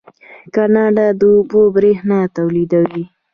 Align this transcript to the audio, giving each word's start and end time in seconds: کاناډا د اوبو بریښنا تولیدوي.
کاناډا 0.53 1.07
د 1.19 1.21
اوبو 1.33 1.61
بریښنا 1.75 2.19
تولیدوي. 2.35 3.05